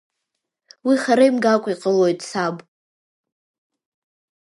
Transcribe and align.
Уи 0.87 0.95
хара 1.03 1.25
имгакәа 1.29 1.69
иҟалоит, 1.73 2.19
саб… 2.29 2.55